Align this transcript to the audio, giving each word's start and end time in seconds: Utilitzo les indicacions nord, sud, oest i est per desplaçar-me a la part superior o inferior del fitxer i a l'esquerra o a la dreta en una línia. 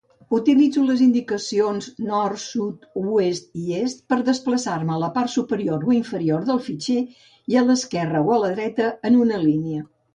Utilitzo 0.35 0.85
les 0.85 1.01
indicacions 1.07 1.89
nord, 2.05 2.41
sud, 2.45 2.87
oest 3.03 3.53
i 3.65 3.75
est 3.83 4.01
per 4.13 4.19
desplaçar-me 4.31 4.97
a 4.97 4.99
la 5.07 5.13
part 5.21 5.35
superior 5.37 5.89
o 5.93 5.97
inferior 6.01 6.51
del 6.51 6.65
fitxer 6.71 7.01
i 7.55 7.65
a 7.65 7.69
l'esquerra 7.71 8.27
o 8.29 8.37
a 8.41 8.45
la 8.47 8.55
dreta 8.59 8.93
en 9.13 9.25
una 9.27 9.47
línia. 9.49 9.91